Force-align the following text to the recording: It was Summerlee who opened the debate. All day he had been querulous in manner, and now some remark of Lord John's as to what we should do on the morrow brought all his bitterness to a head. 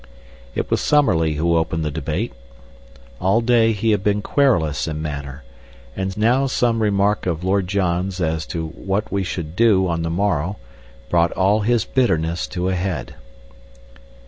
It 0.55 0.71
was 0.71 0.81
Summerlee 0.81 1.35
who 1.35 1.55
opened 1.55 1.85
the 1.85 1.91
debate. 1.91 2.33
All 3.19 3.39
day 3.39 3.71
he 3.71 3.91
had 3.91 4.03
been 4.03 4.23
querulous 4.23 4.87
in 4.87 4.99
manner, 4.99 5.43
and 5.95 6.17
now 6.17 6.47
some 6.47 6.81
remark 6.81 7.27
of 7.27 7.43
Lord 7.43 7.67
John's 7.67 8.19
as 8.19 8.47
to 8.47 8.69
what 8.69 9.11
we 9.11 9.21
should 9.23 9.55
do 9.55 9.87
on 9.87 10.01
the 10.01 10.09
morrow 10.09 10.57
brought 11.11 11.31
all 11.33 11.59
his 11.59 11.85
bitterness 11.85 12.47
to 12.47 12.67
a 12.67 12.73
head. 12.73 13.13